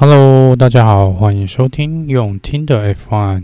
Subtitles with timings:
[0.00, 3.42] Hello，大家好，欢迎收听用听的 F1。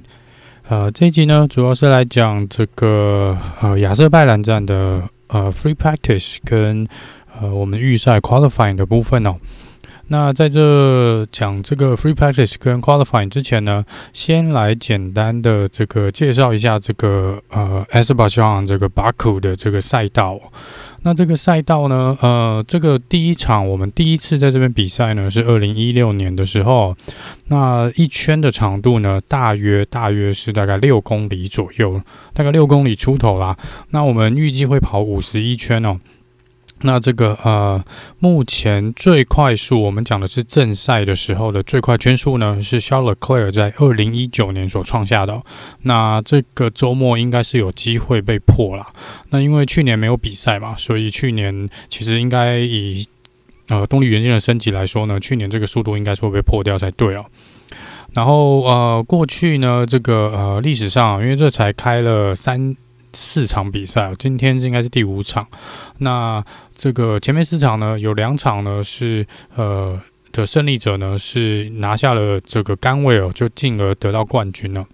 [0.68, 6.86] 呃，这一集呢，主要是来讲这个呃亚瑟拜兰站的呃 Free Practice 跟
[7.40, 9.34] 呃我们预赛 Qualifying 的部分哦。
[10.06, 20.38] 那在这讲这个 Free Practice 跟 Qualifying 之前呢，先来简单的这个介绍一下这个呃 Azerbaijan 这个巴库的这个赛道。
[21.04, 26.96] 那这个赛道呢，呃，这个第一场我们第一次在这边比赛呢，是二零一六年的时候。
[27.48, 32.00] 那一圈的长度呢，大约大约是大概六公里左右，
[32.32, 33.54] 大概六公里出头啦。
[33.90, 36.00] 那我们预计会跑五十一圈哦。
[36.86, 37.82] 那这个呃，
[38.18, 45.42] 目前最快速，我们讲的是正赛的时候的最快圈速呢，是 Charles Leclerc 在二零一九年所创下的。
[45.80, 48.86] 那这个周末应该是有机会被破了。
[49.30, 53.06] 那因为去年没有比赛嘛，所以去年其实应该以
[53.68, 57.24] 呃动力元件的升级来说呢，去年这个速度应该是会被破掉才对哦。
[58.12, 62.76] 然后呃，过去呢，这个呃历史上，因为这才开了三。
[63.14, 65.46] 四场比赛，今天应该是第五场。
[65.98, 69.98] 那这个前面四场呢，有两场呢是呃
[70.32, 74.84] 的胜利者呢是拿下了这个甘位哦，就进而得到冠军了。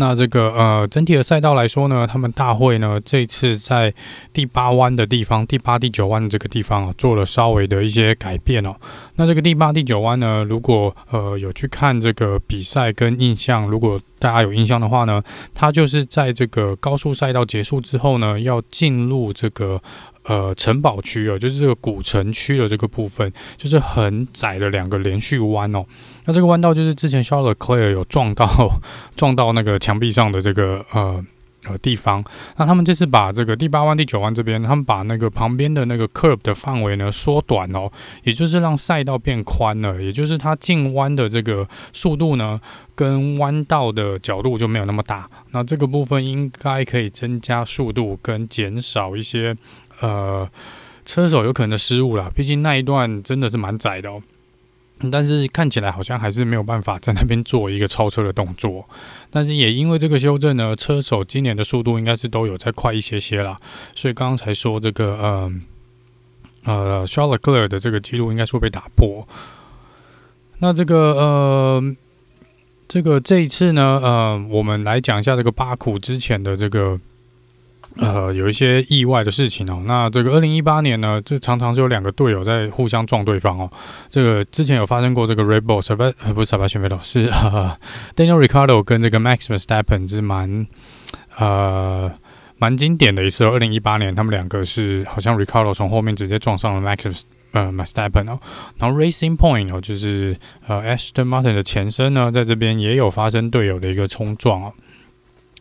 [0.00, 3.92] 那这个呃整体的赛道来说呢，他们大会呢这次在
[4.32, 8.76] 第八弯的地方，第八、第九弯这个地方啊，做了稍微的一些改变哦。
[9.16, 15.20] 那这个第八、第九弯呢，如果呃有去看这个比赛跟印象，如果大家有印象的话呢，
[15.52, 19.82] 它就是在这个高速赛道结束之后呢，要进入这个
[20.28, 25.84] 呃城堡区哦，就是这个古城区的这个部分，就是很窄的两个连续弯哦。
[26.26, 28.46] 那这个弯道就是之前 Charles Leclerc 有撞到
[29.16, 29.76] 撞到那个。
[29.88, 31.24] 墙壁上的这个呃
[31.66, 32.22] 呃地方，
[32.58, 37.90] 那他们这次把这个第八弯、第九弯这边，他们把那个旁边的那个 curb 的范围呢缩短哦，
[38.24, 42.60] 也就是让赛道变宽了，也就是它进弯的这个速度呢，
[42.94, 45.30] 跟弯道的角度就没有那么大。
[45.52, 49.56] 那这个部分应该可以增加速度跟减少一些
[50.00, 50.48] 呃
[51.04, 54.22] 车手有可能的失误啦，毕竟那一段真的是蛮窄的哦。
[55.12, 58.84] 但是看起来好像还是没有办法在那边做一个超车的动作，
[59.30, 63.56] 但是也因为这个修正呢，车手今年的速度应该是都有再快一些些啦，
[63.94, 65.52] 所以刚刚才说这个呃
[66.64, 69.26] 呃 Charles Leclerc 的这个记录应该是会被打破。
[70.58, 71.96] 那这个呃
[72.88, 76.98] 这个这一次呢，呃，我们来讲一下这个巴库之前的这个。
[77.98, 79.82] 呃，有一些意外的事情哦。
[79.84, 83.70] 那这个二零一八年呢，这常常是有两个队友在互相撞对方哦。
[84.08, 87.76] 这个之前有发生过，这个 Red Bull 是不是 Sebastian Vettel 是呃
[88.14, 90.66] Daniel r i c a r d o 跟这个 Max Verstappen 是蛮
[91.38, 92.10] 呃
[92.56, 93.44] 蛮经典的一次。
[93.44, 98.38] 二零一八年，他们两个是好像 Ricardo 从后面直接撞上了 Max 呃 Verstappen 哦。
[98.78, 100.36] 然后 Racing Point 哦，就是
[100.68, 104.72] 呃 Aston Martin 的前身呢，在这边也有发生队友的一个冲撞哦。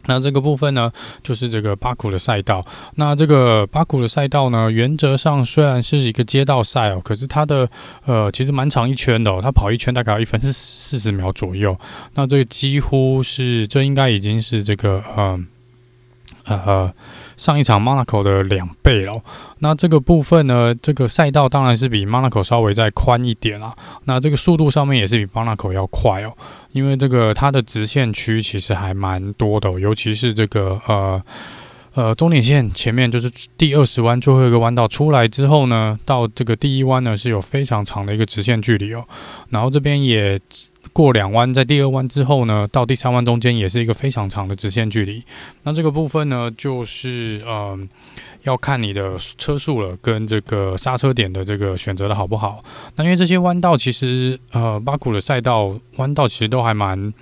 [0.08, 0.92] 那这个部分呢，
[1.22, 2.66] 就是这个巴库的赛道。
[2.96, 7.70] 那这个巴库的赛道呢，原则上虽然是一个街道赛哦，可是它的
[8.06, 11.78] 呃其实蛮长一圈的哦，它跑一圈大概要一分四十秒左右。
[12.16, 15.40] 那这个几乎是，这应该已经是这个呃。
[16.50, 16.94] 呃，
[17.38, 19.22] 上一场 Monaco 的两倍了。
[19.60, 23.74] 那这个部分呢，这个赛道当然是比 Monaco 稍微再宽一点啦。
[24.04, 26.34] 那这个速度上面也是比 Monaco 要快哦，
[26.74, 31.24] 因为这个它的直线区其实还蛮多的，尤其是这个呃。
[31.94, 33.28] 呃，终点线前面就是
[33.58, 39.04] 第二十弯最后一个弯道出来之后呢，到这个第一弯呢是有非常长的一个直线距离哦。
[39.50, 40.40] 然后这边也
[40.98, 45.24] 过两弯，在第二弯之后呢，到第三弯中间也是一个非常长的直线距离。
[45.62, 47.78] 那这个部分呢，就是呃
[48.42, 52.64] 要看你的车速了，跟这个刹车点的这个选择的好不好。
[52.96, 57.14] 那因为这些弯道其实呃巴库的赛道弯道其实都还蛮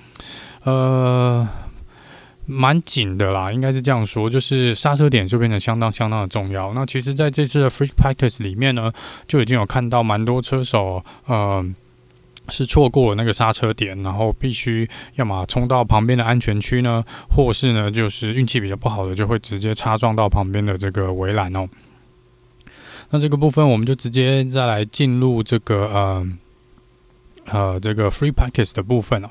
[0.64, 1.46] 呃。
[2.48, 6.76] 蛮紧的啦，应该是这样说，就是刹车点就变得相当相当的重要。
[6.76, 8.94] 那其实在这次的 Free Practice 里面呢，
[9.28, 11.66] 就已经有看到蛮多车手，呃，
[12.50, 21.68] 是错过了那个刹车点，然后必须要么冲到旁边的安全区呢，或是呢，就是运气比较不好的，就会直接擦撞到旁边的这个围栏哦。
[23.10, 26.28] 那这个部分我们就直接再来进入这个呃。
[27.48, 29.30] 呃，这个 free practice 的部分哦，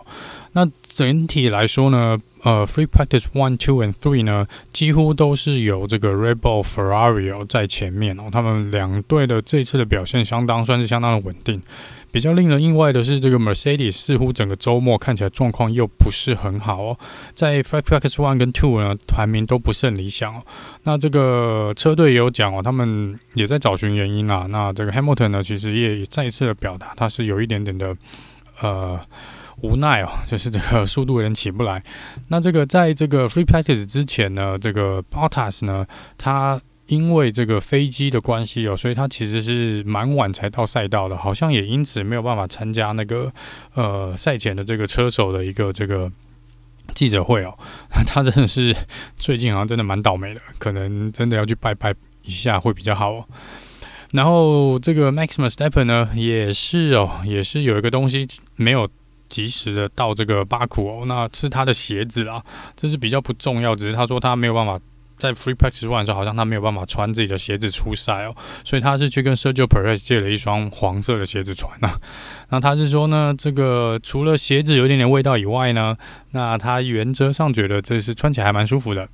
[0.53, 8.29] 那整体来说呢，呃，Free Practice One、Two and Three 呢，几乎都是有这个 Red Bull、Ferrari 在前面哦。
[8.31, 11.61] 他们两队的这次的表现相当算是相当的稳定。
[12.15, 16.99] 比较令人意外的是，这个 Mercedes 似乎整个周末看起来状况又不是很好哦。
[17.35, 20.43] 在 Free Practice One 跟 Two 呢，排名都不是很理想哦。
[20.85, 24.47] 那这个车队也有讲哦，他们也在找寻原因啊。
[24.49, 27.97] 那这个 Hamilton 呢，其实也再一次的表达，他是有一点点的
[28.61, 29.01] 呃。
[29.63, 31.83] 无奈哦，就是这个速度有点起不来。
[32.29, 35.87] 那这个在这个 free practice 之前呢，这个 Bottas 呢，
[36.19, 43.33] 他因为这个飞机的关系哦，所以他其实是蛮晚才到赛道的，好像也因此没有办法参加那个
[43.75, 46.11] 呃赛前的这个车手的一个这个
[46.95, 47.57] 记者会哦。
[48.07, 48.77] 他真的是
[49.17, 53.25] 最近好像真的蛮倒霉的，可能真的要去拜拜一下会比较好哦。
[54.13, 58.27] 然后这个 Max Verstappen 呢，也是哦，也是有一个东西
[58.57, 58.89] 没有。
[59.27, 62.41] 及时的到这个巴库哦，那是他的鞋子啦，
[62.77, 64.79] 这是比较不重要，只是他说他没有办法
[65.25, 71.99] 在 Free Practice One 的时候，好像他没有办法穿自己的鞋子出赛哦，所以他是去跟 Sergio Perez 借了一双黄色的鞋子穿啊。
[72.51, 75.97] 那他是说呢，这个除了鞋子有一点点味道以外呢，
[76.33, 79.09] 那他原则上觉得这是穿起来还蛮舒服的。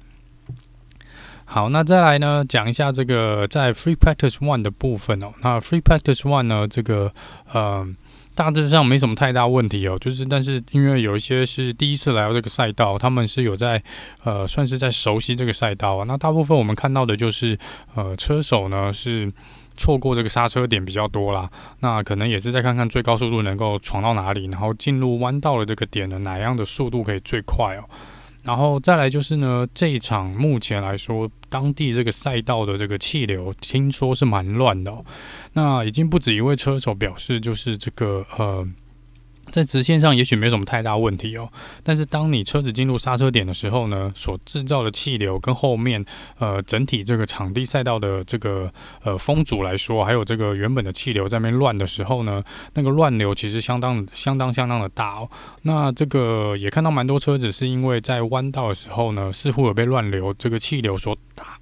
[1.52, 5.32] 好，那再来呢，讲一下这个在 Free Practice One 的部分哦。
[5.42, 7.12] 那 Free Practice One 呢，这个
[7.52, 7.86] 呃。
[8.32, 13.82] 大致上没什么太大问题哦，就是但是因为有一些是第一次来到这个赛道，他们是有在
[14.22, 16.04] 呃算是在熟悉这个赛道啊。
[16.06, 17.58] 那大部分我们看到的就是
[17.94, 19.30] 呃车手呢是
[19.76, 21.50] 错过这个刹车点比较多啦，
[21.80, 27.84] 那可能也是在看看最高速度能够闯到哪里，然后进入弯道的这个点的哪样的速度可以最快哦。
[28.44, 34.92] 然后再来就是呢，这一场目前来说，当地这个赛道的这个气流听说是蛮乱的。
[35.52, 38.66] 那已经不止一位车手表示，就是这个呃。
[39.50, 41.48] 在直线上也许没什么太大问题哦，
[41.82, 46.04] 但是当你车子进入刹车点的时候呢，所制造的气流跟后面
[46.38, 52.42] 呃整体这个场地赛道的这个呃风阻来说，还有这个原本的气流在那边乱的时候呢，
[52.74, 55.28] 那个乱流其实相当相当相当的大哦。
[55.62, 61.59] 那这个也看到蛮多车子是因为在弯道的时候呢，似乎有被乱流这个气流所打。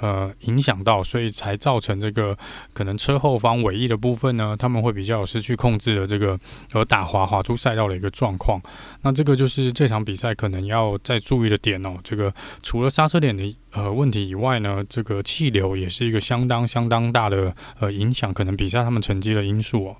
[0.00, 2.36] 呃，影响到，所以才造成这个
[2.72, 6.38] 可能车后方尾翼的部分呢，他们会比较失去控制的这个
[6.72, 8.60] 而打滑滑出赛道的一个状况。
[9.02, 11.96] 那这个就是这场比赛可能要再注意的点哦。
[12.04, 12.32] 这个
[12.62, 19.96] 除了刹车点的呃问题以外呢，这个气流也是一个相当相当大的呃影响，可能比赛他们成绩的因素哦。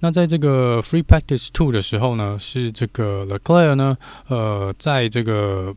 [0.00, 3.96] 那在这个 Free Practice Two 的时候呢，是这个 Leclerc 呢，
[4.26, 5.74] 呃，在这个。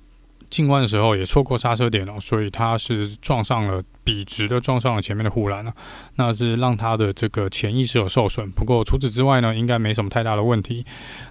[0.55, 5.73] 进弯的时候也错过刹车点了，所以他是撞上了，笔直的撞上了前面的护栏了，
[6.15, 8.49] 那是让他的这个潜意识有受损。
[8.51, 10.85] 不过除此之外呢，应该没什么太大的问题。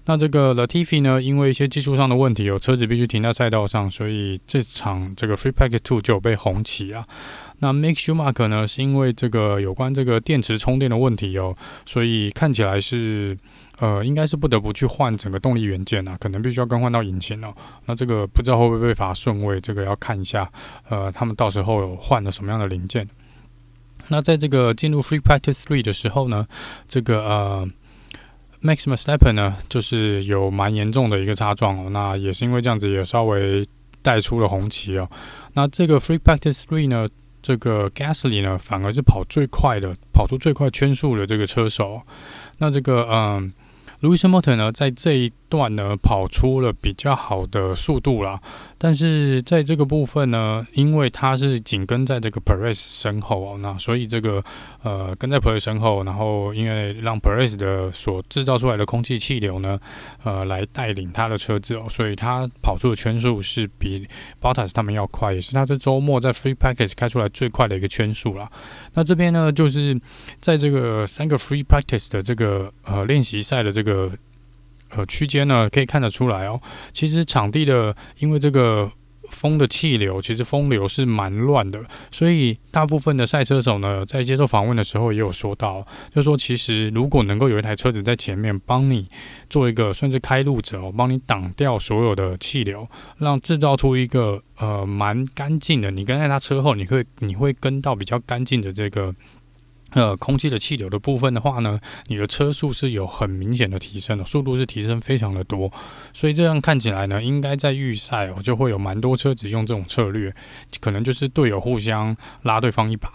[0.05, 7.07] 那这个 Latifi 呢，因为一些技术上的问题，有车子必须停在赛道上，所以这场这个 Free Pack Two 就被红旗啊。
[7.65, 11.57] 那 Mick Schumacher 呢，是因为这个有关这个电池充电的问题哦，
[11.87, 13.35] 所以看起来是
[13.79, 17.55] 呃，应该是不得不去换整个动力元件啊，可能必须要更换到引擎哦。
[17.87, 20.47] 那这个不知道会不会被罚顺位，这个要看一下。
[20.91, 23.09] 呃，他们到时候换了什么样的零件？
[24.09, 26.47] 那在这个进入 Free Practice Three 的时候呢，
[26.87, 27.67] 这个呃
[28.61, 31.89] ，Max Verstappen 呢，就是有蛮严重的一个擦撞哦。
[31.89, 33.67] 那也是因为这样子，也稍微
[34.03, 35.09] 带出了红旗哦。
[35.55, 37.09] 那这个 Free Practice Three 呢，
[37.45, 42.01] 这个 Gasly 呢，反而是跑最快的，跑出最快圈速的这个车手。
[42.57, 43.53] 那这个嗯。
[44.05, 48.39] 呃 Lewis Hamilton 呢，在这一段呢跑出了比较好的速度啦，
[48.77, 54.45] 但是在这个部分呢，因为他是紧跟在这个 Perez 身后哦，那所以这个
[54.83, 59.81] 呃跟在 Perez 身后，然后因为让 Perez 的所制造出来的空气气流呢，
[60.23, 64.07] 呃来带领他的车子哦，所以他跑出的圈数是比
[64.41, 68.51] Bottas 他们要快，也是他这周末在 Free Practice 开出来最快的一个圈数啦。
[68.95, 70.01] 那这边呢，就是
[70.39, 74.11] 在这个三个 Free Practice 的这个呃练习赛的这个。
[74.97, 76.61] 呃区间呢，可以看得出来哦。
[76.93, 78.89] 其实场地的，因为这个
[79.35, 89.07] 风的气流，其实风流是蛮乱的，所以大部分的赛车手呢，在接受访问的时候也有说到，就说其实如果能够有一台车子在前面帮你
[89.51, 92.89] 做一个算是开路者哦，帮你挡掉所有的气流，
[93.19, 99.15] 让制造出一个呃蛮干净的，你跟在他车后，你会你会跟到比较干净的这个。
[99.95, 105.73] 呃，空气的气流的部分的话呢，你的车速是有很明显的提升的，速度是提升非常的多，
[106.13, 110.35] 所以这样看起来呢，应该在预赛哦，就会有蛮多车子用这种策略，
[110.81, 113.09] 可能就是队友互相拉对方一把，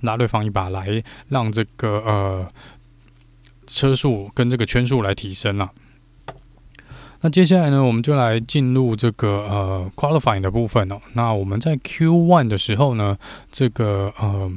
[0.00, 2.48] 拉对方一把来让这个呃
[3.66, 5.70] 车速跟这个圈数来提升了。
[7.24, 11.00] 那接下来呢，我们就来进入这个呃 qualifying 的部分哦。
[11.12, 13.16] 那我们在 Q One 的时候呢，
[13.48, 14.50] 这个呃，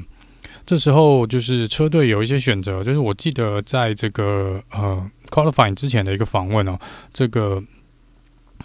[0.65, 6.79] 这时候就是车队有一些选择，就是我记得在这个呃 qualifying 之前的一个访问哦，
[7.13, 7.61] 这个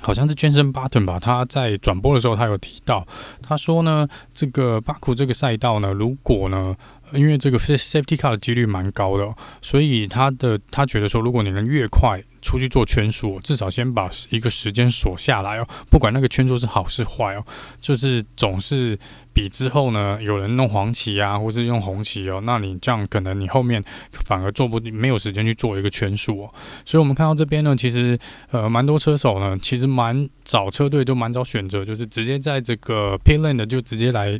[0.01, 3.07] 好像是 Jenson Button 吧，他在转播的时候他有提到，
[3.43, 6.77] 他说呢，这个巴库这个赛道呢，如果呢。
[7.13, 9.29] 因为这个 safety car 的几率蛮高的，
[9.61, 17.45] 所以他的他觉得说，如果你能越快出去做圈数，至少先把一个时间锁下来哦，不管那个圈数是好是坏哦，
[17.81, 18.97] 就是总是
[19.41, 23.83] 比之后呢有人弄黄旗啊，或是用红旗哦，那你这样可能你后面
[24.27, 26.55] 反而做不没有时间去做一个圈数哦。
[26.85, 28.19] 所以我们看到这边呢，其实
[28.51, 34.39] 呃蛮多车手呢，其实蛮早车队都蛮早选择，就是直接在这个 pit lane 的就直接来。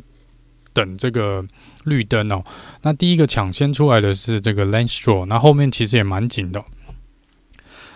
[0.73, 1.43] 等这个
[1.83, 2.41] 绿灯哦，
[2.83, 6.63] 那第一个抢先出来的是这个 Lance Stroll，那后面其实也蛮紧的。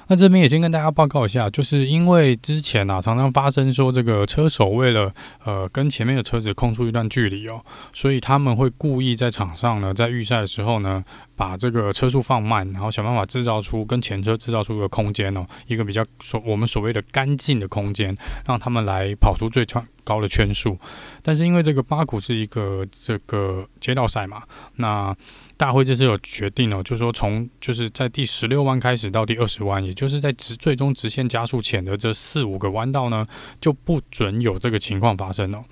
[0.07, 7.61] 那这边也先跟大家报告一下，就是因为之前啊常常发生说这个车手为了呃跟前面的车子空出一段距离哦，
[7.93, 11.03] 所以他们会故意在场上呢，在预赛的时候呢。
[11.37, 19.65] 把这个车速放慢，然后想办法制造出跟前车制造出一个空间哦，一个比较所我们所谓的干净的空间，让他们来跑出最
[20.05, 20.79] 高的圈数。
[21.21, 24.43] 但是因为这个巴古是一个这个街道赛嘛，
[24.77, 25.13] 那
[25.57, 33.25] 大会这次有决定哦，就是说从就是在第十六弯开始到第二十弯，也就是在直最终直线加速前的这四五个弯道呢，
[33.59, 35.63] 就不准有这个情况发生哦。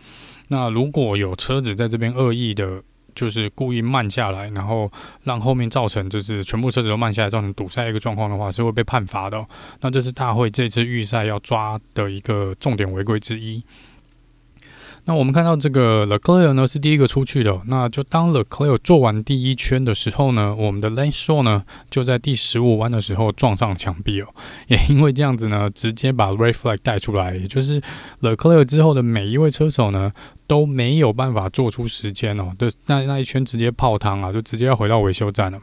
[0.47, 2.83] 那如果有车子在这边恶意的。
[3.15, 9.45] 就是故意慢下来，然后让后面造成就是全部车子都慢下来，造成堵塞一个状况的话，是会被判罚的。
[9.81, 13.63] 那这是大会这次预赛要抓的一个重点违规之一。
[15.05, 24.27] 那我们看到这个 Leclerc 呢是第一个出去的，那就当 Leclerc 做完第一圈的时候呢，我们的 Lance Stroll 呢就在第十五弯的时候撞上墙壁哦，
[24.67, 27.81] 也因为这样子呢，直接把 Red Flag 带出来，也就是
[28.21, 30.11] Leclerc 之后的每一位车手呢
[30.47, 35.59] 都没有办法做出时间哦，的那那一圈直接泡汤啊，就直接要回到维修站了。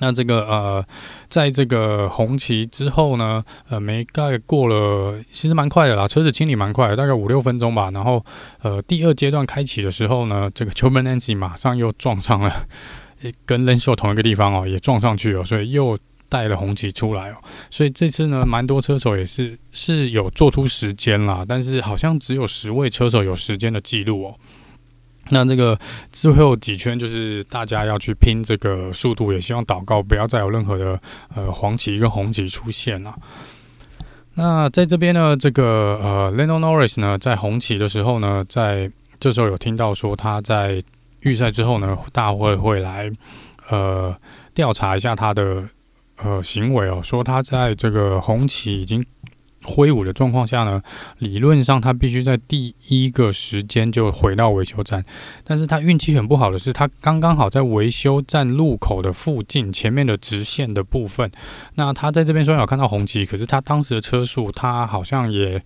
[0.00, 0.84] 那这个呃，
[1.28, 7.90] 在这个红旗之后呢，呃，没盖过了，其实蛮快的啦，车子清理蛮快的，大概五六分钟吧。
[7.92, 8.24] 然后
[8.62, 12.66] 呃，第二阶段开启的时候呢，这个 Giovinazzi 马上又撞上了，
[13.44, 17.36] 跟 Lance Stroll 同一个地方哦，也撞上去了，所以又带了红旗出来哦。
[17.70, 24.34] 所以这次呢，蛮多车手也是是有做出时间啦，但是好像只有十位车手有时间的记录哦。
[25.30, 25.78] 那这个
[26.10, 31.00] 最后几圈就是大家要去拼这个速度，也希望祷告不要再有任何的
[31.34, 33.14] 呃黄旗跟红旗出现了。
[34.34, 40.82] 那在这边呢，这个呃 Lando Norris 呢，在红旗的时候呢，在这时候有听到说他在
[41.20, 43.10] 预赛之后呢，大会会来
[43.68, 44.16] 呃
[44.54, 45.68] 调查一下他的
[46.16, 49.04] 呃行为哦，说他在这个红旗已经。
[49.68, 50.82] 挥舞的状况下呢，
[51.18, 55.04] 理论上他必须在第一个时间就回到维修站，
[55.44, 61.30] 但是他运气很不好的是，他刚刚好在维修站路口的附近，前面的直线的部分。
[61.74, 65.62] 那他在这边虽然有看到红旗，可是他当时的车速，他好像也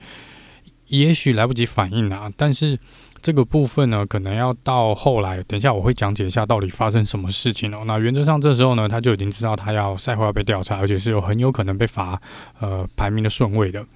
[0.88, 2.78] 也许来不及反应啊，但是。
[3.22, 7.84] 这个部分呢，可能要到后来，等一下我会讲解一下到底发生什么事情哦。
[7.86, 12.20] 那原则上这时候呢，他就已经知道他要赛后要被调查，而且是有很有可能被罚
[12.58, 13.86] 呃排名的顺位的。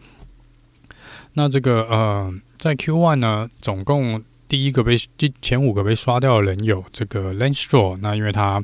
[1.35, 8.63] 那这个呃，在 Q One 呢，总共第一个被第前五个被刷掉的人有这个 Lance Stroll，那因为他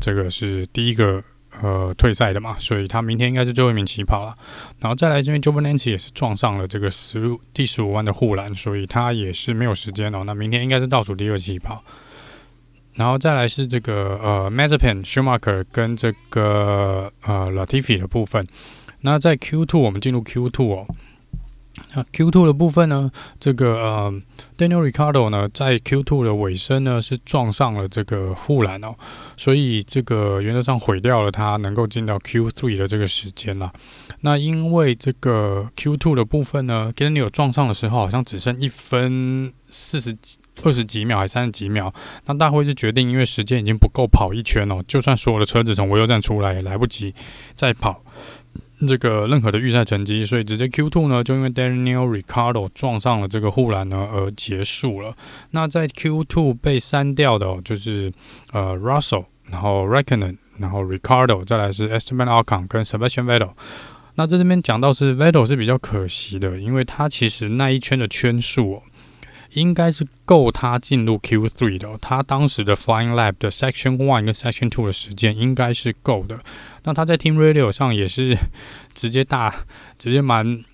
[0.00, 1.22] 这个是第一个。
[1.62, 4.36] 呃，退赛的嘛，所以他明天应该是最后一名起跑了。
[4.80, 10.22] 然后再来这边 j o v a n a n c i 也是撞上了这个十五第十五弯的护栏，所以他也是没有时间哦。
[10.24, 11.82] 那明天应该是倒数第二起跑。
[12.94, 18.42] 然后再来是这个呃，Mazepin、Schumacher 跟这个呃，Latifi 的部分。
[19.02, 20.86] 那在 Q2，我们进入 Q2 哦。
[21.94, 24.22] 那 Q2 的部分呢，这个呃
[24.56, 28.94] ，Daniel r i c a r d o 呢，在 Q2 的尾声呢是撞上了这个护栏哦，
[29.36, 33.72] 所以这个原则上毁掉了他能够进到 Q3 的这个时间啦。
[34.20, 41.92] 那因为这个 Q2 的部分呢，Daniel 撞上的时候好像只剩一分四十几、二十几秒还是三十几秒，
[42.24, 47.14] 那大会就决定，因为时间已经不够跑一圈哦，就算所有的车子从维修站出来也来不及
[47.54, 48.02] 再跑。
[48.86, 55.14] 这个任何的预赛成绩，所以直接 Q Two 呢，就因为 Daniel Ricardo 撞上了这个护栏呢而结束了。
[55.52, 58.12] 那在 Q Two 被删掉的，就是
[58.52, 63.24] 呃 Russell，然后 r e c k o n e n 然后 Ricardo，再来是 Esteban Ocon 跟 Sebastian
[63.24, 63.52] Vettel。
[64.16, 68.82] 那在这边讲到是 Vettel 是比较可惜的，因为他其实那一圈的圈数
[69.52, 71.98] 应该是够他进入 Q3 的。
[72.00, 76.38] 他当时的 Flying Lap 的 Section One 跟 Section Two 的时间应该是够的。
[76.84, 78.36] 那他在 Team Radio 上也是
[78.94, 79.54] 直接大，
[79.98, 80.64] 直接蛮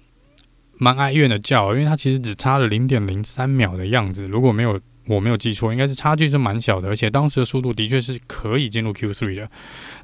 [0.74, 4.26] 蛮哀怨的叫，因为他其实只差了零点零三秒的样子。
[4.26, 9.50] 如果没有我没有记错，应该是差距是蛮小的，而且当时的速度的确是可以进入 Q3 的。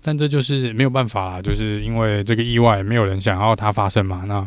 [0.02, 4.24] 但这就是没有办法啦，就是因为这个意外，没有人想要它发生嘛。
[4.26, 4.46] 那。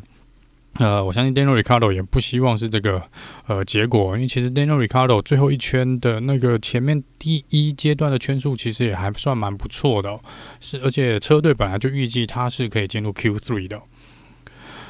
[0.75, 3.03] 呃，我相信 Daniel Ricardo 也不希望是这个
[3.45, 10.17] 呃结果，因为其实 Daniel Ricardo 最后一圈的那个前面第一阶段的圈数其实也还算蛮不错的，
[10.61, 13.81] 是而且车队本来就预计他是可以进入 Q3 的。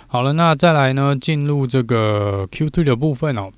[0.05, 3.51] 好了，那再来呢，进入这个 Q3 的部分哦。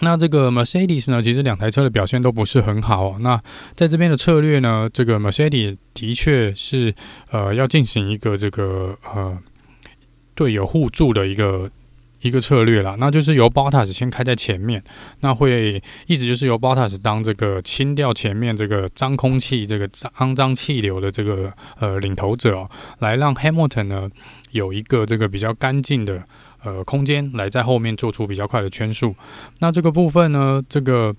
[0.00, 3.16] 那这个 Mercedes 呢，其实两台车的表现都不是很好哦。
[3.20, 3.42] 那
[3.74, 6.94] 在这边的策略呢，这个 Mercedes 的确是
[7.32, 9.36] 呃要进行一个这个呃。
[10.34, 11.70] 队友互助的一个
[12.20, 14.82] 一个策略啦，那就是由 Bottas 先开在前面，
[15.20, 22.66] 那会一直就是由 Bottas 当这个清掉前面这个脏空气、这个脏脏气流的这个呃领头者，
[23.00, 24.10] 来让 Hamilton 呢
[24.52, 26.22] 有一个这个比较干净的
[26.62, 29.14] 呃空间来在后面做出比较快的圈速。
[29.58, 31.14] 那这个部分呢，这个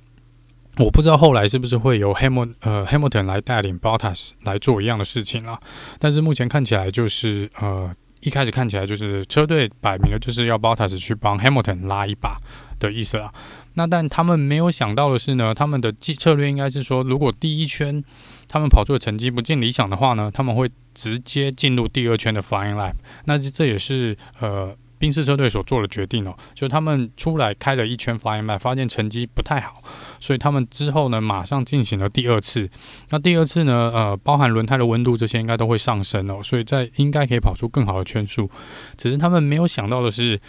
[0.78, 5.60] 我不知道后来是不是会由 Hamilton 呃 Hamilton 来带领 Bottas 来做一样的事情啦，
[6.00, 7.94] 但是目前看起来就是呃。
[8.26, 12.38] 一开始看起来就是车队摆明了就是要 Bottas 去帮 Hamilton 拉一把
[12.80, 13.34] 的意思啦。
[13.76, 18.04] 那但他们没有想到的是呢，他们的计策略应该是说，如果第一圈
[18.48, 22.96] 他们跑出的成绩不尽理想的话呢，他们会直接进入第二圈的 Flying Lap。
[23.26, 24.76] 那这也是呃。
[24.98, 29.82] 宾士车队所做的决定哦，就他们出来开了一圈 FIA，发现成绩不太好，
[30.20, 32.70] 所以他们之后呢，马上进行了第二次。
[33.10, 38.50] 那第二次呢，呃，包含轮胎的温度这些应该都会上升哦，所以在应该可以跑出更好的圈数。
[38.98, 40.40] 只是他们没有想到的是，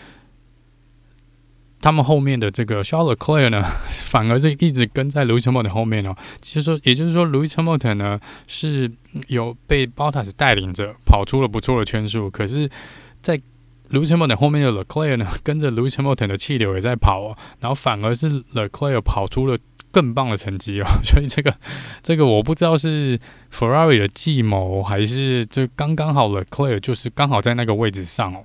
[1.80, 3.62] 他们后面的这个 Charles Leclerc 呢，
[4.06, 6.16] 反而是一直跟在 Lewis Hamilton 后面哦。
[6.40, 8.90] 其实说，也就是说，Lewis Hamilton 呢是
[9.28, 12.68] 有被 Bottas 带领着跑出了不错的圈数，可是，
[13.20, 13.40] 在
[13.90, 19.56] Lewis Hamilton 后面的 Leclerc 呢， 跟着 Lewis Hamilton 的气流也在跑哦，然后反而是 Leclerc 跑出了
[19.92, 21.54] 更棒的成绩哦， 所以这个
[22.02, 23.18] 这个我不知道是
[23.52, 28.44] Ferrari 的计谋，还是这刚刚好 Leclerc 就是刚好在那个位置上哦。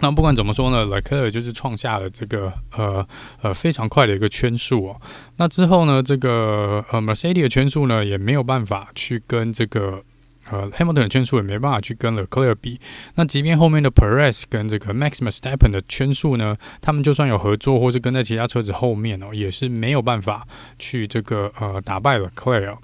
[0.00, 3.06] 那不管怎么说呢，Leclerc 就是创下了这个呃
[3.42, 5.00] 呃非常快的一个圈数哦。
[5.36, 10.02] 那之后呢，这个呃 Mercedes 的圈数呢也没有办法去跟这个。
[10.50, 12.80] 呃，Hamilton 的圈数也没办法去跟 l e c l e r 比。
[13.14, 20.46] 那即便后面的 Perez 跟这个 Max Verstappen 的圈数呢，他们就算有合作，或是跟在其他车子后面哦，也是没有办法
[20.78, 22.78] 去这个呃打败 l e c l e r。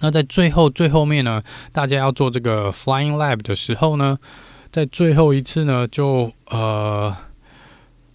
[0.00, 4.18] 那在最后最后面呢，大家要做这个 Flying Lab 的时候呢，
[4.70, 7.16] 在最后一次呢，就呃。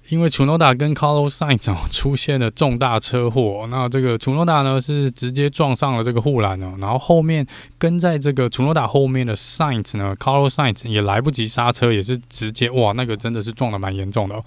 [0.10, 7.46] 因为楚诺达跟 Carlos Sainz 出现了重大车祸，那这个楚诺达呢是直接撞上了这个护栏哦，然后后面
[7.78, 14.44] 跟在这个楚诺达后面的 Sainz 呢，Carlos Sainz 也来不及刹车，也是直接哇，那个真的是撞得蛮严重的，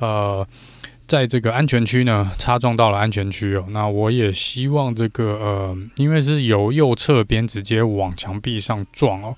[0.00, 0.46] 呃，
[1.06, 9.36] 在这个安全区呢擦撞到了安全区哦，那我也希望这个呃，因为是由右侧边直接往墙壁上撞哦。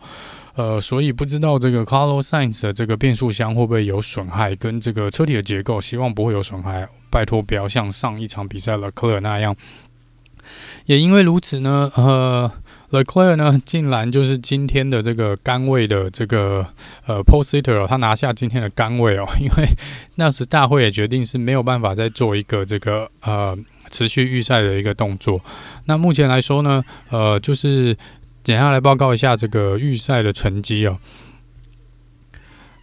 [0.56, 6.88] 呃，所以不知道这个 Carlos Sainz 的这个变速箱会不会有损害，跟这个车体的结构，希望不会有损害。
[7.10, 9.56] 拜托不要像上一场比赛 Leclerc 那样。
[10.86, 12.50] 也因为如此呢，呃
[12.90, 16.64] l e c l e r 呢，竟然就是今天的这个杆位的这个
[17.06, 19.66] 呃 p o s i t e r，他拿下今天的杆位哦， 因为
[20.14, 23.56] 那时大会也决定是没有办法再做一个这个呃
[23.90, 25.40] 持续预赛的一个动作。
[25.86, 27.96] 那目前来说呢，呃，就是。
[28.44, 30.98] 接下来报告一下这个预赛的成绩哦。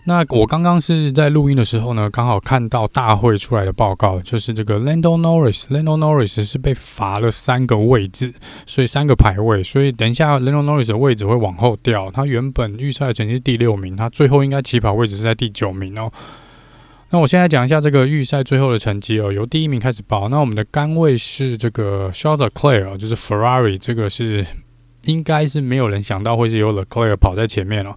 [0.06, 8.34] 那我刚刚是在录音的时候呢，刚好看到大会出来的报告，就是这个 Lando Norris，Lando Norris 是被罚了三个位置，
[8.66, 12.10] 所以三个排位，所以等一下 Lando Norris 的位置会往后掉。
[12.10, 16.12] 他原本预赛的成绩是第六名，他最后应该起跑位置是在第九名哦。
[17.12, 20.28] 那我现在讲一下这个预赛最后的成绩哦，由第一名开始报。
[20.30, 24.44] 那我们的杆位是这个 s h o r t e r c l a i r 就是 Ferrari，这个是。
[25.06, 27.96] 应该是没有人想到会是由 Leclerc 跑在前面了。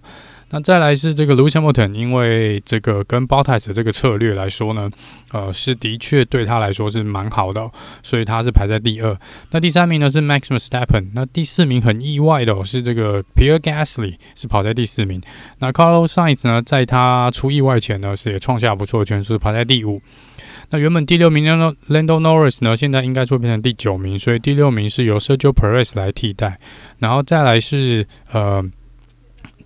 [0.51, 4.89] 那再来是这个 Lewis Hamilton，因为这个跟 Bottas 这个策略来说呢，
[5.31, 7.69] 呃，是的确对他来说是蛮好的，
[8.03, 9.17] 所以他是排在第二。
[9.51, 15.19] 那第三名呢是 Max Verstappen，那第四名很意外的哦，是这个 Pierre Gasly 是跑在第四名。
[15.59, 19.99] 那 Carlos Sainz 呢，在他出意外前呢，是也创下不错的圈数，排在第五。
[20.69, 26.59] 那原本第六名的 Lando Norris 呢，现在应该会变成第九名，所以第六名是由 Sergio Perez 来替代。
[26.99, 28.63] 然后再来是呃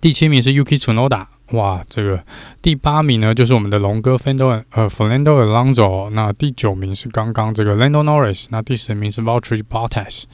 [0.00, 2.22] 第七名是 Yuki Tsunoda，哇，这个
[2.62, 10.24] 第八名呢，就是我们的龙哥 Fernando 呃 Fernando Alonso，那第九名是刚刚这个 Lando Norris，那第十名是 Valtteri Bottas，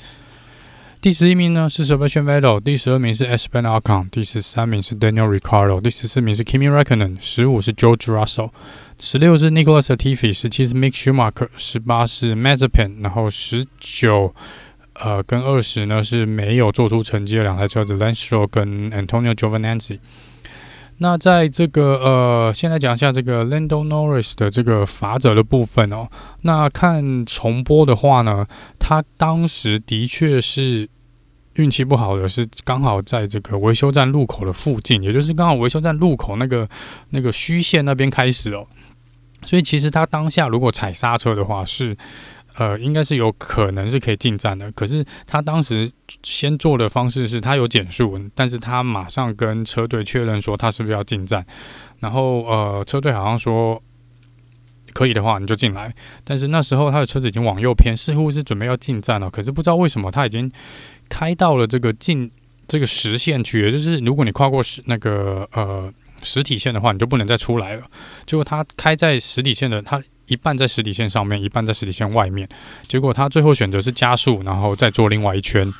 [1.07, 6.69] 第十一名呢是 Sebastian Vettel，第十二名是 Esteban Ocon，第十三名是 Daniel r i c a r d o 第十四名是 Kimi
[6.69, 8.51] Räikkönen，十五是 George Russell，
[8.99, 14.35] 十六是 Nicholas Latifi，十七是 Mick Schumacher，十八是 Mazepin，然后十九。
[14.95, 20.01] 呃，跟二十呢是没有做出成绩的两台车子 Lancero 跟 Antonio Giovinazzi。
[20.99, 26.09] 那在这个呃，先来讲一下这个 Lando Norris 的这个罚则的部分哦。
[26.41, 28.45] 那看重播的话呢，
[28.81, 30.89] 他当时的确是
[31.57, 36.69] 运气不好的，是刚好在这个维修站路口的附近，也就是刚好维修站路口那个
[37.11, 38.67] 那个虚线那边开始哦。
[39.45, 41.97] 所以其实他当下如果踩刹车的话是。
[42.59, 45.93] 呃，应该是有可能是可以进站的，可是他当时
[46.23, 51.45] 先做的方式是他有减速，但是他马上跟车队确认说他是不是要进站，
[52.01, 53.83] 然后呃，车队好像说
[54.95, 60.51] 可以的话你就进来，但是那时候他的车子已经往右偏，似乎是准备要进站了，可是不知道为什么他已经
[61.09, 62.31] 开到了这个进
[62.67, 65.93] 这个实线区，也就是如果你跨过实那个呃
[66.23, 67.83] 实体线的话，你就不能再出来了。
[68.25, 70.03] 结果他开在实体线的他。
[70.29, 72.49] 一半在实体线上面，一半在实体线外面。
[72.89, 75.73] 结果他最后选择是加速，然后再做另外一圈。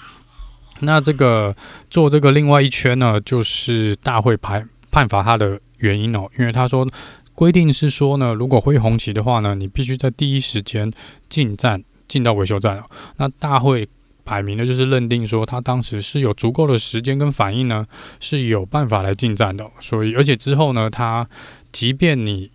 [0.79, 1.53] 那这个
[1.91, 6.87] 做这个另外一圈呢，就是大会判判罚他的原因哦，因为他说
[7.35, 10.93] 规定是说呢，如果挥红旗的话呢，你必须在第一时间
[11.29, 12.81] 进站，进到维修站。
[13.17, 13.89] 那大会
[14.27, 17.87] 摆明的就是认定说，他当时是有足够的时间跟反应呢，
[18.21, 19.65] 是有办法来进站的。
[19.81, 21.27] 所以，而且之后呢，他
[21.73, 22.51] 即便你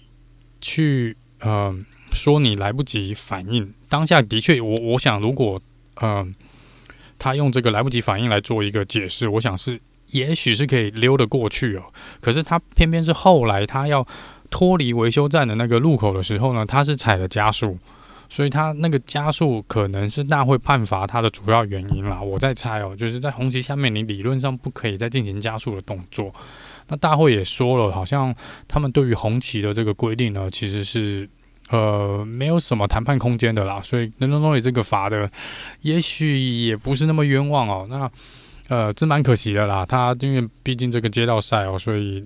[0.62, 1.18] 去。
[1.44, 5.60] 嗯、说你来不及反应，当下的确，我我想，如果
[6.00, 6.36] 嗯、
[7.18, 9.82] 他用这个来不及反应来做一个解释，我想是
[10.12, 11.86] 也许是可以溜得过去哦。
[12.20, 14.06] 可是他偏偏是后来他要
[14.52, 17.80] 脱离维修站的那个路口的时候呢，他是踩了加速，
[18.32, 22.22] 所以他那个加速可能是大会判罚他的主要原因啦。
[22.22, 26.34] 我在猜哦，就是在红旗下面，你理论上不可以再进行加速的动作。
[26.88, 28.34] 那大会也说了，好像
[28.70, 31.30] 他们对于红旗的这个规定呢，其实是
[31.72, 33.82] 呃没有什么谈判空间的啦。
[33.82, 35.30] 所以 Lando n o r i 这个罚的，
[35.82, 37.86] 也许也不是那么冤枉哦。
[37.90, 38.10] 那
[38.70, 39.86] 呃，真蛮可惜的啦。
[39.86, 42.26] 他因为毕竟这个街道赛哦，所以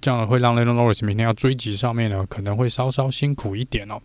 [0.00, 4.00] 这样会让 Lando n o r i s 明天要追击上面呢，可能会稍稍辛苦一点哦。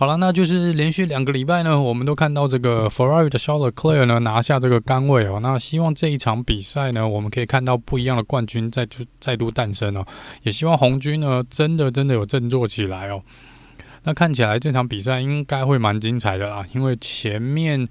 [0.00, 5.40] 好了，那就是连续两个礼拜呢，我们都看到这个 Ferrari 的 Charles Leclerc 呢拿下这个杆位哦。
[5.42, 10.06] 那希望这一场比赛呢，我们可以看到不一样的冠军再度再度诞生哦。
[10.44, 13.20] 也希望红军呢真的真的有振作起来哦。
[14.04, 17.82] 那看起来这场比赛应该会蛮精彩的啦，因为前面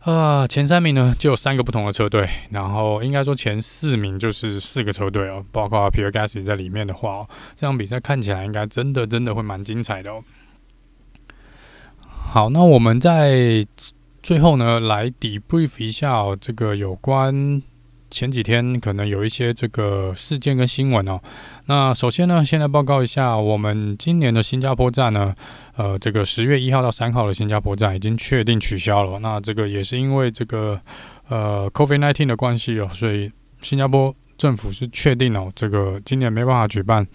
[0.00, 10.24] 啊、呃、前三名呢就有三个不同的车队，然后应该说前四名就是四个车队哦，包括 Pierre Gasly 在里面的话哦，这场比赛看起来应该真的真的会蛮精彩的哦。
[12.32, 13.62] 好，那我们在
[14.22, 17.62] 最后呢，来 debrief 一下，这个有关
[18.10, 21.20] 前几天可能有一些这个事件跟新闻哦。
[21.66, 25.34] 那首先呢，先来报告一下，我们今年的新加坡站呢，
[25.76, 29.18] 呃，这个十月一号到三号的新加坡站已经确定取消了。
[29.18, 30.80] 那这个也是因为这个
[31.28, 34.14] 呃 COVID-19 的关系哦，所以新加坡。
[34.42, 37.06] 政府是确定哦，这个今年没办法举办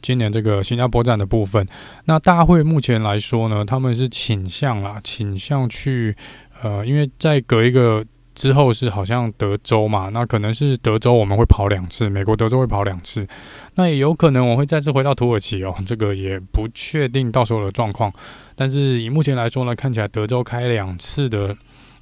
[0.00, 1.66] 今年这个新加坡站的部分。
[2.06, 6.16] 那大会目前来说呢，他们是倾向啦，倾向去
[6.62, 8.02] 呃，因为再隔一个
[8.34, 13.28] 之后是好像德州嘛，那可能是德州我们会跑两次，美国德州会跑两次，
[13.74, 18.10] 那也有可能我会再次回到土耳其哦，这个也不确定到时候的状况。
[18.56, 21.54] 但是以目前来说呢，看起来德州开两次的。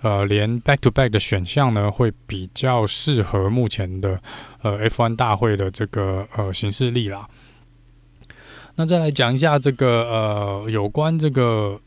[0.02, 4.20] 呃，连 back to back 的选项呢，会比较适合目前的
[4.62, 7.28] 呃 F1 大会的这个呃形式力啦。
[8.76, 11.78] 那再来讲一下这个呃有关这个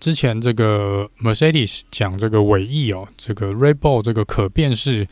[0.00, 5.06] 之前这个 Mercedes 讲这个尾翼哦，这个 Rebel 这个可变式。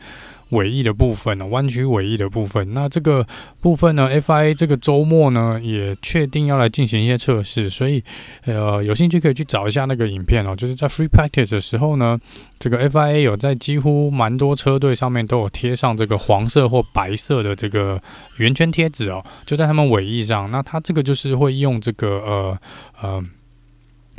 [0.51, 3.25] 尾翼的部分呢，弯曲尾翼的部分，那这个
[3.59, 8.03] 部分呢，FIA 这个周末呢也确定要来进行一些测试，所以
[8.43, 12.19] 呃有兴趣可以去找一下那个影片哦，就是在 Free Practice 的时候呢，
[12.59, 18.01] 这个 FIA 有在几乎蛮多车队上面都有贴上这个黄色或白色的这个
[18.37, 22.57] 圆圈贴纸哦，就在他们尾翼上，那它这个就是会用这个呃
[23.01, 23.23] 呃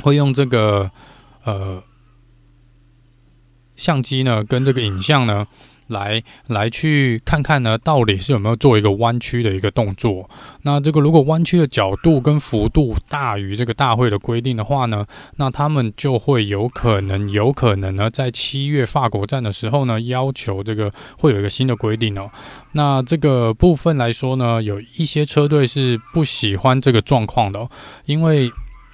[0.01, 0.89] 会用这个
[1.43, 1.83] 呃
[3.75, 5.45] 相机呢跟这个影像呢。
[5.93, 10.29] 来来去看看呢，到底是有没有做一个弯曲的一个动作。
[10.63, 15.05] 那这个如果弯曲的角度跟幅度大于这个大会的规定的话呢，
[15.37, 22.29] 那他们就会有可能有可能呢，在七月法国站的时候呢，要求这个会有一个新的规定哦。
[22.73, 27.69] 那这个部分来说呢，有一些车队是不喜欢这个状况的哦，
[28.05, 28.51] 因为。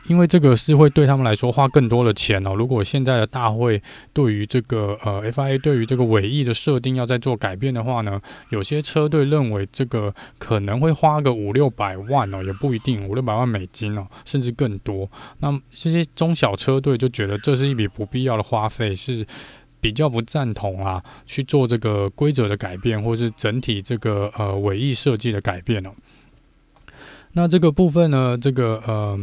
[0.09, 2.55] 因为这个是会对他们来说花更多的钱哦。
[2.55, 8.19] 如果现在的大会对于这个呃 FIA 对于这个尾翼的设定要再做改变的话呢，
[8.49, 15.07] 有些车队认为这个可能会花个五六百万哦，也不一定五六百万美金哦，甚至更多。
[15.41, 19.23] 那这些中小车队就觉得这是一笔不必要的花费，是
[19.79, 25.91] 比较不赞同啊去做这个规则的改变，或是整体这个呃尾翼设计的改变哦。
[27.33, 29.19] 那这个部分呢，这个呃。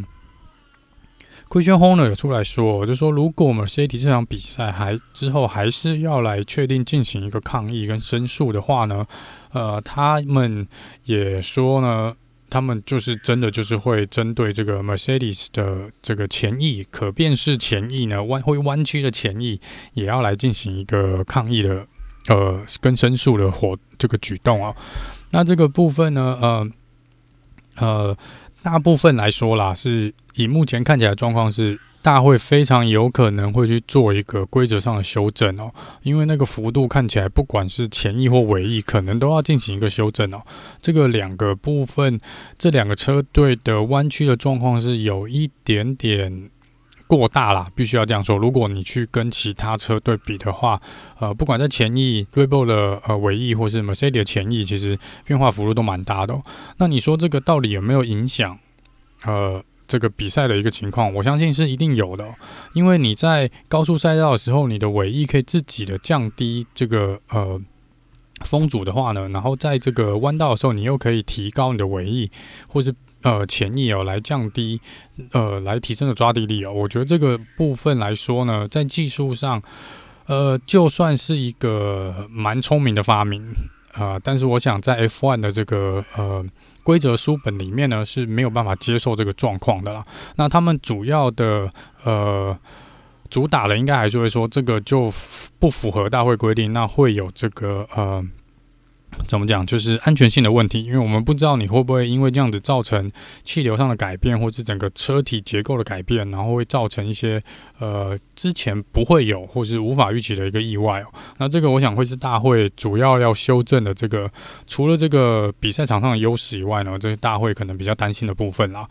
[1.48, 9.06] Christian Horner 有出来说，就说如果 Mercedes 这场比赛还之后还是要来确定进行一个抗议跟申诉的话呢，
[9.52, 10.66] 呃，他们
[11.04, 12.14] 也说呢，
[12.50, 19.60] 他们就是真的就是会针对这个 Mercedes 的这个前翼可变式前翼呢，弯会弯曲的前翼
[19.94, 21.86] 也要来进行一个抗议的
[22.28, 24.74] 呃跟申诉的活这个举动啊。
[25.30, 26.70] 那这个部分呢，呃
[27.76, 28.16] 呃。
[28.66, 35.70] 大部分来说啦，是以目前看起来状况是，大会非常有可能会去做一个规则上的修正哦，
[36.02, 40.42] 因为那个幅度看起来，不管是前翼或尾翼，可能都要进行一个修正哦。
[40.80, 42.18] 这个两个部分，
[42.58, 46.50] 这两个车队的弯曲的状况是有一点点。
[47.08, 48.36] 过大啦，必须要这样说。
[48.36, 50.80] 如果你去跟其他车对比的话，
[51.20, 56.42] 呃，不管在前翼、Rebel 的呃尾翼，或是 Mercedes 的前翼，其实变化幅度都蛮大的哦。
[56.78, 58.58] 那你说这个到底有没有影响？
[59.24, 62.26] 呃，这个比赛的一个情况，我相信是一定有的。
[62.74, 67.60] 因为你在高速赛道的时候，你的尾翼可以自己的降低这个呃
[68.44, 72.30] 风阻的话呢，然后在这个弯道的时候，你又可以提高你的尾翼，
[72.66, 72.92] 或是。
[73.26, 74.80] 呃，前翼哦，来降低，
[75.32, 76.72] 呃，来提升的抓地力哦。
[76.72, 79.60] 我觉得这个部分来说呢，在技术上，
[80.26, 83.44] 呃，就算是一个蛮聪明的发明
[83.94, 86.46] 啊，但是我想在 F1 的这个呃
[86.84, 90.06] 规则书本里面呢，是没有办法接受这个状况的啦。
[90.36, 91.68] 那他们主要的
[92.04, 92.56] 呃
[93.28, 95.12] 主打的，应该还是会说这个就
[95.58, 98.24] 不符合大会规定，那会有这个呃。
[99.26, 99.66] 怎么讲？
[99.66, 103.10] 就是安全性的问题，因为我们不知道你会不会因为这样子造成
[103.42, 107.42] 气流上的改变，或是整个车体结构的改变，然后会造成一些
[107.78, 111.06] 呃之前不会有或是无法预期的一个意外哦。
[111.38, 114.30] 那这个我想会是大会主要要修正的这个，
[114.66, 118.88] 除了这个比赛场上的优势以外呢，这是大会可能比较担心的部分啦。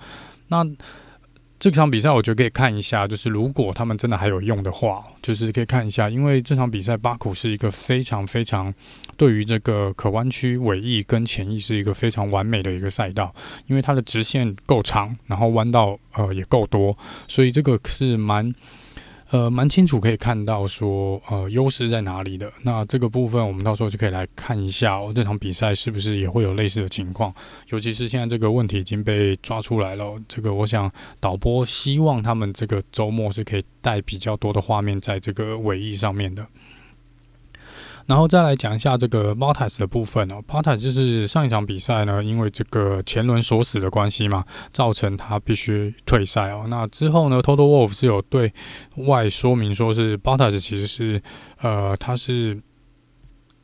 [0.48, 0.66] 那。
[1.66, 8.72] 这场比赛我觉得可以看一下，就是如果他们真的还有用的话，就是可以看一下，因为这场比赛巴库是一个非常非常
[9.18, 13.34] 对于这个可弯曲尾翼跟前翼是一个非常完美的一个赛道，
[13.66, 16.96] 因为它的直线够长，然后弯道呃也够多，
[17.28, 18.54] 所以这个是蛮。
[19.32, 22.52] 呃，蛮清楚可以看到说，呃，优势在哪里的。
[22.62, 27.34] 那这个部分，我们到时候就可以来看一下哦，这场比赛是不是也会有类似的情况？
[27.70, 36.46] 尤其是现在这个问题已经被抓出来了，这个我想导播希望他们这个周末是可以带比较多的画面在这个尾翼上面的。
[38.08, 46.66] 然后再来讲一下这个 Bottas 的部分哦，Bottas 就是上一场比赛呢，因为这个前轮锁死的关系嘛，造成他必须退赛哦。
[46.70, 48.54] 那之后呢，Toto Wolff 是有对
[48.98, 51.20] 外说明说是 Bottas 其实是
[51.62, 52.62] 呃他是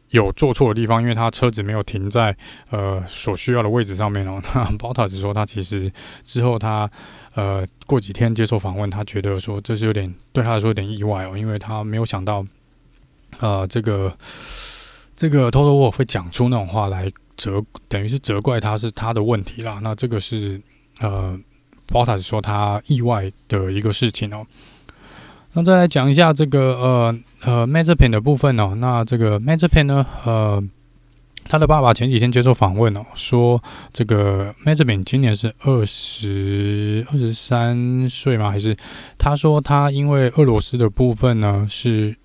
[0.09, 2.35] 有做错的地方，因为他车子没有停在
[2.71, 4.41] 呃所需要的位置上面哦。
[4.55, 5.93] 那 Bottas 说他其实
[6.25, 6.89] 之后他
[7.35, 12.43] 呃过几天接受访问，他觉得说这是有点对他来说有点意外哦，因为他没有想到。
[13.39, 14.15] 呃，这个
[15.15, 19.79] 这个 Toto Wolff 会讲出那种话来责，等于是责怪他是他的问题啦。
[19.81, 20.61] 那这个是
[20.99, 21.39] 呃
[21.87, 24.45] ，Bottas 说他意外的一个事情哦。
[25.53, 28.75] 那再来讲一下这个呃呃 Mazepin 的部分哦。
[28.75, 30.63] 那这个 Mazepin 呢，呃，
[31.45, 38.51] 他的爸爸前几天接受访问哦，说这个 Mazepin 今年是二十二十三岁吗？
[38.51, 38.77] 还是
[39.17, 42.15] 他说他因为俄罗斯的部分呢是。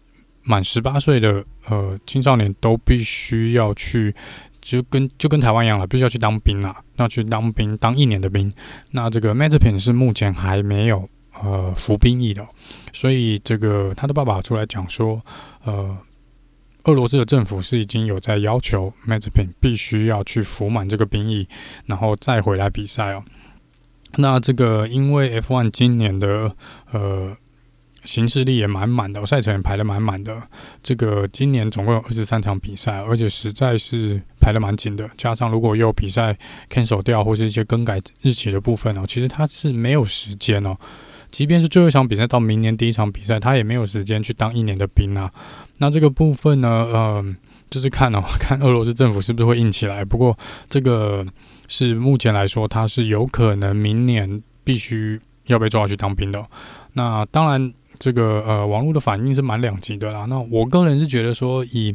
[0.46, 4.14] 满十八岁的呃青少年都必须要去，
[4.61, 8.50] 就跟就跟台湾一样了，必须要去当兵啊，那去当兵，当一年的兵。
[8.92, 11.09] 那这个 Mazepin 是目前还没有
[11.42, 12.46] 呃服兵役的，
[12.92, 15.20] 所以这个他的爸爸出来讲说，
[15.64, 15.98] 呃，
[16.85, 21.48] 俄罗斯的政府是已经有在要求 Mazepin 必须要去服满这个兵役，
[21.87, 23.24] 然后再回来比赛哦。
[24.18, 26.54] 那这个因为 F1 今年的
[26.92, 27.37] 呃。
[28.07, 30.40] 行事历也满满的，赛程也排得满满的。
[30.81, 35.11] 这个今年总共有二十三场比赛，而且实在是排得蛮紧的。
[35.16, 36.38] 加上如果又有比赛
[36.71, 40.77] cancel 掉或是一些更改日期的部分哦，其实他是没有时间哦。
[41.33, 45.31] 即便是最后一场比赛到明年第一场比赛，他也没有时间去当一年的兵啊。
[45.79, 47.37] 那这个部分呢，嗯，
[47.69, 50.05] 就是看哦， 看俄罗斯政府是不是会硬起来。
[50.05, 50.38] 不过
[50.71, 51.27] 这个
[51.66, 56.40] 是目前来说，他是有可能明年必须要被抓去当兵的。
[56.92, 57.75] 那当然。
[57.98, 60.24] 这个呃，网络的反应是蛮两极的啦。
[60.26, 61.94] 那我个人是觉得说以，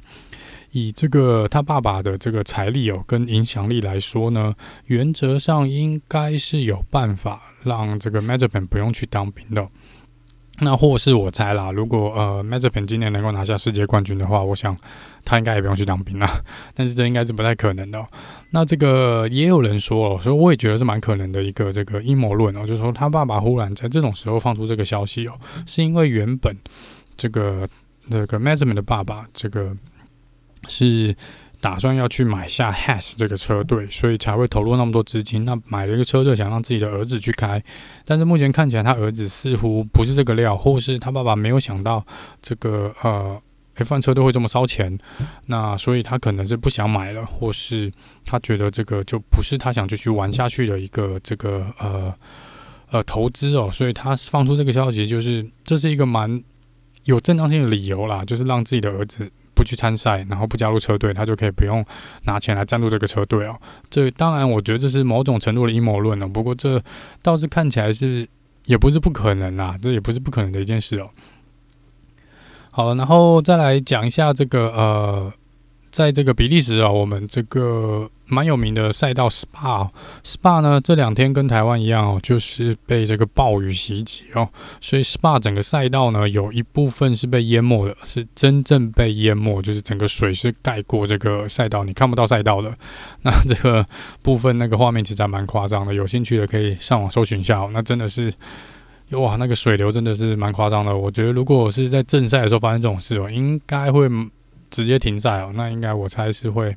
[0.72, 4.54] 以这个他爸爸的这个财力哦跟影响力来说呢，
[4.86, 9.68] 原则上应该是有办法让这个 Mazepin 不用去当兵的。
[10.64, 14.78] 那或是我猜啦，如果呃 Mazepin 今年能够拿下世界冠军的话，我想
[15.26, 16.28] 他应该也不用去当兵了。
[16.76, 18.08] 但是这应该是不太可能的喔。
[18.52, 25.34] 那这个也有人说了，所以我也觉得是蛮可能的一个这个阴谋论哦，就是说他爸爸忽然在这种时候放出这个消息哦，
[25.66, 26.56] 是因为原本
[27.18, 27.68] 这个
[28.08, 29.76] 那个 Mazepin 的爸爸这个
[30.68, 31.16] 是。
[31.62, 35.46] 打算要去买下 Has 这个车队，所以才会投入那么多资金。
[35.46, 37.64] 那买了一个车队，想让自己的儿子去开，
[38.04, 42.04] 但是目前看起来他儿子似乎不是这个料，或是他爸爸没有想到
[42.42, 43.40] 这个呃
[43.78, 44.98] F1 车队会这么烧钱，
[45.46, 47.92] 那所以他可能是不想买了，或是
[48.26, 52.14] 他觉得这个就不是他想继续玩下去的一个这个呃
[52.90, 56.44] 呃投资哦，所以他放出这个消息，就是这是一个蛮
[57.04, 59.32] 有正当性的理由啦，就是让自己的儿子。
[59.62, 61.86] 不去参赛，然后不加入车队，他就可以不用
[62.24, 63.56] 拿钱来赞助这个车队哦。
[63.92, 66.28] 这当然，我觉得这是某种程度的阴谋论了。
[66.28, 66.82] 不过，这
[67.22, 68.28] 倒是看起来是
[68.66, 71.12] 也不是不可能啦，这也不是不可能的一件事哦。
[72.72, 75.32] 好，然后再来讲一下这个呃。
[75.92, 84.48] 在这个比利时啊，我们这个蛮有名的赛道 Spa，Spa 呢这两天跟台湾一样哦，就是被这个暴雨袭击哦，
[84.80, 92.74] 所以 Spa 整个赛道呢有一部分是被淹没的，是真正被淹没，就是整个水是盖过这个赛道，你看不到赛道的。
[93.24, 93.86] 那这个
[94.24, 97.70] 部分那个画面其实还蛮夸张的，有兴趣的可以上网搜寻一下哦。
[97.74, 98.34] 那真的是
[99.10, 100.96] 哇，那个水流真的是蛮夸张的。
[100.96, 104.08] 我觉得如果是在正赛的时候发生这种事哦，应该会。
[104.72, 106.76] 直接停赛哦，那应该我猜是会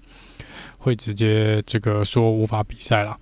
[0.77, 3.19] 会直接这个说无法比赛了。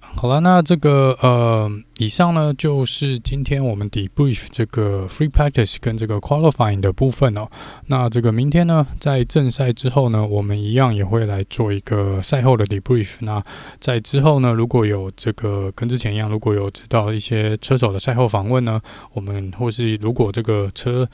[0.00, 7.48] 好了，那这个呃，以上呢就是今天我们 debrief 这个 free practice 跟这个 qualifying 的部分哦。
[7.86, 13.16] 那这个明天呢，在正赛之后呢，我们一样也会来做一个赛后的 debrief。
[13.18, 13.42] 那
[13.80, 18.80] 在之后呢，如果有这个跟之前一样，如果有知道一些车手的赛后访问呢，
[19.12, 21.08] 我们或是如果这个车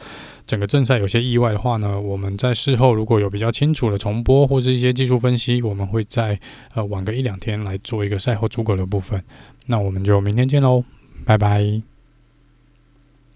[0.47, 6.39] 整个正赛有些意外的话呢，我们在事后如果有比较清楚的重播或是一些技术分析，我们会在
[6.75, 9.25] 呃晚个一两天来做一个赛后诸葛的部分，
[9.67, 10.85] 那我们就明天见喽，
[11.25, 11.94] 拜拜。